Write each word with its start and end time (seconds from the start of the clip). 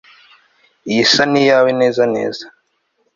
Iyi 0.89 1.01
isa 1.05 1.23
niyawe 1.31 1.69
neza 1.81 2.03
neza 2.15 2.45